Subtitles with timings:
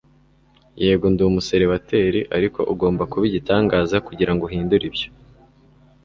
[0.83, 5.07] yego, ndi umuseribateri, ariko ugomba kuba igitangaza kugirango uhindure ibyo